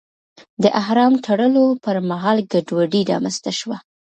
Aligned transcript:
د 0.63 0.65
احرام 0.81 1.13
تړلو 1.25 1.65
پر 1.83 1.95
مهال 2.09 2.37
ګډوډي 2.51 3.01
رامنځته 3.11 3.51
شوه. 3.59 3.77